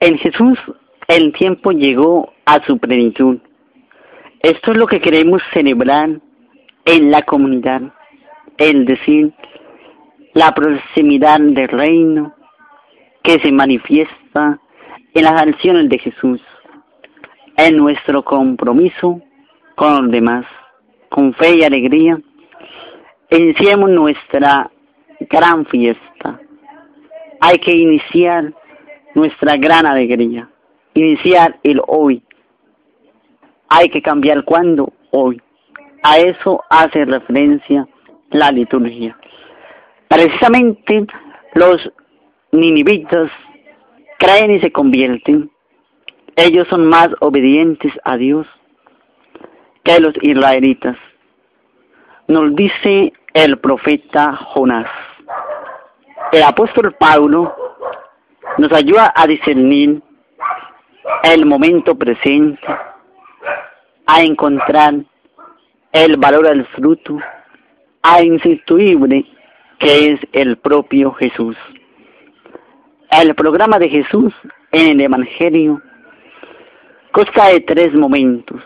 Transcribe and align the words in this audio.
En 0.00 0.16
Jesús 0.16 0.58
el 1.08 1.32
tiempo 1.34 1.72
llegó 1.72 2.32
a 2.46 2.64
su 2.64 2.78
plenitud. 2.78 3.38
Esto 4.40 4.72
es 4.72 4.78
lo 4.78 4.86
que 4.86 4.98
queremos 4.98 5.42
celebrar 5.52 6.20
en 6.86 7.10
la 7.10 7.20
comunidad, 7.22 7.82
el 8.56 8.86
decir 8.86 9.34
la 10.32 10.54
proximidad 10.54 11.38
del 11.40 11.68
reino 11.68 12.34
que 13.22 13.38
se 13.40 13.52
manifiesta 13.52 14.58
en 15.12 15.24
las 15.24 15.42
acciones 15.42 15.90
de 15.90 15.98
Jesús, 15.98 16.40
en 17.58 17.76
nuestro 17.76 18.24
compromiso 18.24 19.20
con 19.74 20.04
los 20.04 20.10
demás, 20.10 20.46
con 21.10 21.34
fe 21.34 21.58
y 21.58 21.64
alegría, 21.64 22.18
iniciemos 23.30 23.90
nuestra 23.90 24.70
gran 25.28 25.66
fiesta. 25.66 26.40
Hay 27.40 27.58
que 27.58 27.72
iniciar 27.72 28.54
nuestra 29.14 29.56
gran 29.56 29.86
alegría. 29.86 30.48
Iniciar 30.94 31.58
el 31.62 31.80
hoy. 31.86 32.22
Hay 33.68 33.88
que 33.88 34.02
cambiar 34.02 34.44
cuando 34.44 34.92
hoy. 35.10 35.40
A 36.02 36.18
eso 36.18 36.62
hace 36.70 37.04
referencia 37.04 37.86
la 38.30 38.50
liturgia. 38.50 39.16
Precisamente 40.08 41.06
los 41.54 41.92
ninivitas 42.52 43.30
creen 44.18 44.52
y 44.52 44.60
se 44.60 44.72
convierten. 44.72 45.50
Ellos 46.36 46.66
son 46.68 46.86
más 46.86 47.08
obedientes 47.20 47.92
a 48.04 48.16
Dios 48.16 48.46
que 49.84 50.00
los 50.00 50.14
israelitas. 50.22 50.96
Nos 52.28 52.54
dice 52.54 53.12
el 53.34 53.58
profeta 53.58 54.36
Jonás. 54.36 54.88
El 56.32 56.42
apóstol 56.42 56.94
Pablo 56.98 57.54
nos 58.58 58.72
ayuda 58.72 59.12
a 59.14 59.26
discernir 59.26 60.02
el 61.22 61.46
momento 61.46 61.94
presente, 61.94 62.60
a 64.06 64.22
encontrar 64.22 64.94
el 65.92 66.16
valor 66.16 66.48
del 66.48 66.66
fruto, 66.66 67.18
a 68.02 68.22
instituible 68.22 69.24
que 69.78 70.12
es 70.12 70.20
el 70.32 70.56
propio 70.56 71.12
Jesús. 71.12 71.56
El 73.10 73.34
programa 73.34 73.78
de 73.78 73.88
Jesús 73.88 74.32
en 74.72 74.90
el 74.90 75.00
Evangelio 75.00 75.80
consta 77.12 77.48
de 77.48 77.60
tres 77.60 77.92
momentos. 77.94 78.62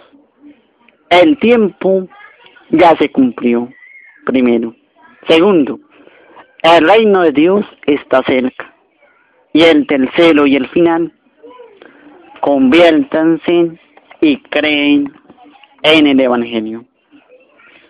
El 1.09 1.39
tiempo 1.39 2.09
ya 2.71 2.97
se 2.97 3.11
cumplió, 3.11 3.69
primero. 4.27 4.75
Segundo, 5.29 5.79
el 6.63 6.87
reino 6.87 7.23
de 7.23 7.33
Dios 7.33 7.65
está 7.87 8.23
cerca 8.25 8.74
y 9.55 9.63
el 9.63 9.87
tercero 9.87 10.47
y 10.47 10.57
el 10.57 10.69
final, 10.69 11.13
conviértanse 12.41 13.79
y 14.21 14.37
creen 14.39 15.15
en 15.83 16.07
el 16.09 16.21
Evangelio. 16.21 16.85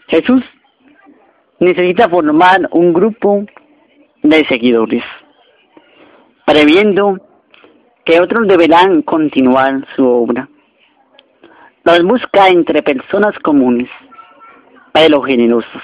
Jesús 0.08 0.44
necesita 1.60 2.08
formar 2.10 2.68
un 2.70 2.92
grupo 2.92 3.46
de 4.22 4.44
seguidores, 4.44 5.02
previendo 6.44 7.18
que 8.04 8.20
otros 8.20 8.46
deberán 8.46 9.00
continuar 9.00 9.86
su 9.96 10.06
obra. 10.06 10.46
Los 11.84 12.02
busca 12.04 12.48
entre 12.48 12.82
personas 12.82 13.38
comunes, 13.38 13.88
pero 14.92 15.22
generosos. 15.22 15.82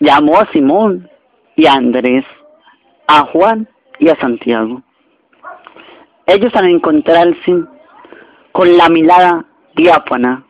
Llamó 0.00 0.40
a 0.40 0.50
Simón 0.50 1.08
y 1.54 1.66
a 1.66 1.74
Andrés, 1.74 2.24
a 3.06 3.20
Juan 3.26 3.68
y 3.98 4.08
a 4.08 4.16
Santiago. 4.16 4.82
Ellos 6.26 6.54
al 6.54 6.66
encontrarse 6.66 7.64
con 8.52 8.76
la 8.76 8.88
mirada 8.88 9.44
diáfana, 9.74 10.44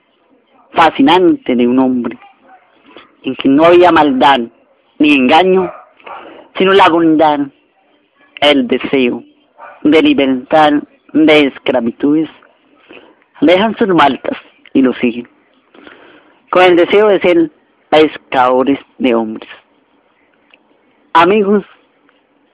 fascinante 0.73 1.55
de 1.55 1.67
un 1.67 1.79
hombre, 1.79 2.19
en 3.23 3.37
que 3.37 3.49
no 3.49 3.65
había 3.65 3.93
maldad 3.93 4.41
ni 4.99 5.15
engaño, 5.15 5.71
sino 6.57 6.73
la 6.73 6.89
bondad, 6.89 7.41
el 8.41 8.67
deseo 8.67 9.23
de 9.83 10.03
libertad 10.03 10.73
de 11.13 11.47
esclavitudes, 11.47 12.29
dejan 13.41 13.77
sus 13.77 13.89
maltas 13.89 14.37
y 14.73 14.83
lo 14.83 14.93
siguen, 14.95 15.29
con 16.51 16.65
el 16.65 16.77
deseo 16.77 17.09
de 17.09 17.21
ser 17.21 17.51
pescadores 17.89 18.79
de 18.99 19.15
hombres. 19.15 19.49
Amigos 21.13 21.65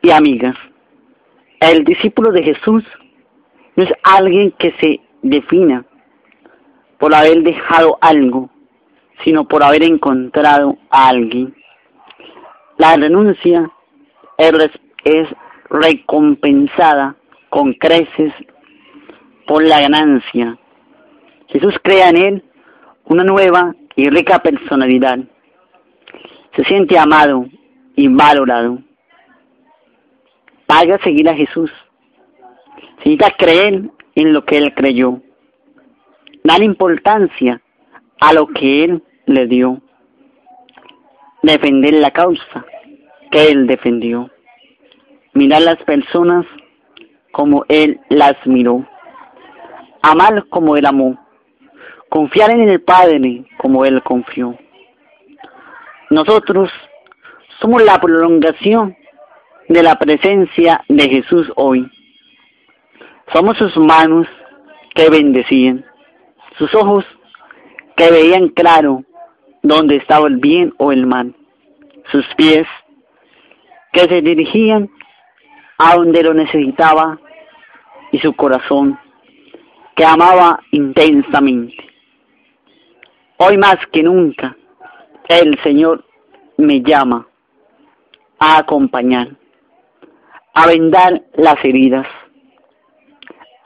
y 0.03 0.11
amigas, 0.11 0.57
el 1.71 1.85
discípulo 1.85 2.33
de 2.33 2.43
Jesús 2.43 2.85
no 3.77 3.85
es 3.85 3.93
alguien 4.03 4.53
que 4.53 4.73
se 4.81 5.01
defina 5.23 5.85
por 6.99 7.15
haber 7.15 7.43
dejado 7.43 7.99
algo, 8.01 8.51
sino 9.25 9.47
por 9.47 9.63
haber 9.63 9.83
encontrado 9.83 10.77
a 10.91 11.09
alguien. 11.09 11.55
La 12.77 12.97
renuncia 12.97 13.71
es, 14.39 15.29
recompensada 15.71 17.17
con 17.51 17.73
creces 17.75 18.33
por 19.47 19.63
la 19.63 19.81
ganancia. 19.81 20.57
Jesús 21.49 21.75
crea 21.83 22.11
en 22.11 22.17
él 22.17 22.45
una 23.05 23.25
nueva 23.25 23.75
y 23.97 24.09
rica 24.09 24.41
personalidad. 24.41 25.19
Se 26.57 26.65
siente 26.65 26.99
amado 26.99 27.47
y 27.97 28.09
valorado 28.09 28.79
paga 30.75 30.99
seguir 31.05 31.29
a 31.29 31.37
Jesús. 31.37 31.71
Necesita 32.97 33.31
creer 33.39 33.91
en 34.17 34.33
lo 34.33 34.45
que 34.45 34.59
él 34.59 34.75
creyó. 34.75 35.21
Dar 36.43 36.65
importancia 36.65 37.63
a 38.21 38.33
lo 38.33 38.49
que 38.49 38.83
él 38.83 39.03
le 39.27 39.47
dio. 39.47 39.81
Defender 41.45 41.95
la 41.95 42.11
causa 42.11 42.67
que 43.31 43.51
él 43.53 43.69
defendió. 43.69 44.31
Mirar 45.33 45.63
las 45.63 45.81
personas 45.85 46.45
como 47.31 47.65
él 47.69 48.01
las 48.09 48.35
miró. 48.45 48.85
Amar 50.03 50.45
como 50.49 50.77
él 50.77 50.87
amó. 50.87 51.25
Confiar 52.09 52.51
en 52.51 52.69
el 52.69 52.81
Padre 52.81 53.45
como 53.59 53.85
él 53.85 54.03
confió. 54.03 54.59
Nosotros 56.11 56.69
somos 57.61 57.81
la 57.85 58.01
prolongación 58.01 58.97
de 59.69 59.83
la 59.83 59.99
presencia 59.99 60.85
de 60.89 61.09
Jesús 61.09 61.51
hoy. 61.57 61.91
Somos 63.33 63.57
sus 63.57 63.77
manos 63.77 64.27
que 64.95 65.09
bendecían, 65.09 65.85
sus 66.59 66.75
ojos 66.75 67.05
que 67.97 68.11
veían 68.11 68.49
claro 68.49 69.05
dónde 69.63 69.97
estaba 69.97 70.29
el 70.29 70.37
bien 70.37 70.75
o 70.79 70.93
el 70.93 71.07
mal, 71.07 71.35
sus 72.13 72.27
pies 72.37 72.67
que 73.93 74.01
se 74.01 74.21
dirigían 74.21 74.91
a 75.79 75.97
donde 75.97 76.23
lo 76.23 76.35
necesitaba 76.35 77.19
y 78.13 78.19
su 78.19 78.35
corazón 78.35 78.99
que 79.97 80.05
amaba 80.05 80.61
intensamente. 80.73 81.77
Hoy 83.39 83.57
más 83.57 83.77
que 83.93 84.03
nunca, 84.03 84.57
el 85.29 85.59
Señor 85.63 86.05
me 86.57 86.83
llama 86.83 87.27
a 88.39 88.59
acompañar 88.59 89.29
a 90.55 90.69
vendar 90.69 91.21
las 91.35 91.63
heridas, 91.65 92.07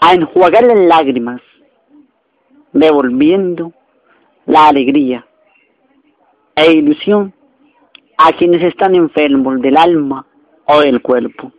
a 0.01 0.15
enjuagar 0.15 0.65
las 0.65 0.79
lágrimas, 0.79 1.43
devolviendo 2.73 3.73
la 4.47 4.69
alegría 4.69 5.27
e 6.57 6.73
ilusión 6.73 7.35
a 8.17 8.33
quienes 8.33 8.63
están 8.63 8.95
enfermos 8.95 9.61
del 9.61 9.77
alma 9.77 10.27
o 10.65 10.81
del 10.81 11.03
cuerpo. 11.03 11.53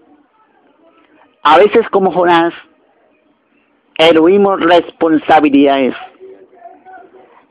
A 1.43 1.57
veces 1.59 1.87
como 1.89 2.11
Jonás, 2.11 2.53
eluimos 3.97 4.59
responsabilidades. 4.59 5.95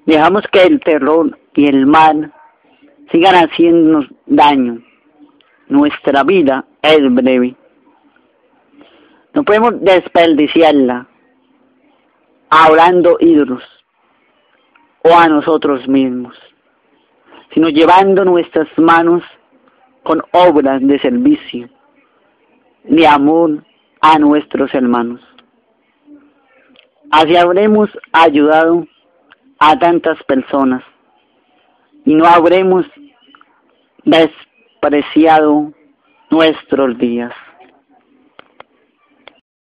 Dejamos 0.05 0.43
que 0.53 0.63
el 0.63 0.81
terror 0.81 1.39
y 1.55 1.69
el 1.69 1.87
mal 1.87 2.33
sigan 3.13 3.37
haciéndonos 3.37 4.07
daño. 4.27 4.83
Nuestra 5.69 6.25
vida 6.25 6.65
es 6.83 7.15
breve 7.15 7.55
No 9.35 9.45
podemos 9.45 9.81
desperdiciarla 9.81 11.07
hablando 12.51 13.19
ídolos 13.21 13.63
o 15.03 15.17
a 15.17 15.29
nosotros 15.29 15.87
mismos, 15.87 16.37
sino 17.53 17.69
llevando 17.69 18.25
nuestras 18.25 18.69
manos 18.79 19.23
con 20.03 20.23
obras 20.33 20.81
de 20.87 20.99
servicio, 20.99 21.69
de 22.85 23.07
amor 23.07 23.65
a 24.01 24.19
nuestros 24.19 24.73
hermanos. 24.75 25.21
Así 27.11 27.37
habremos 27.37 27.91
ayudado 28.13 28.87
a 29.59 29.79
tantas 29.79 30.23
personas 30.25 30.83
y 32.05 32.15
no 32.15 32.27
habremos 32.27 32.87
despreciado 34.05 35.73
nuestros 36.31 36.97
días. 36.99 37.33